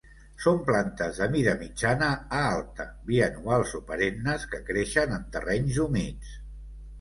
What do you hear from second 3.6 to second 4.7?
o perennes que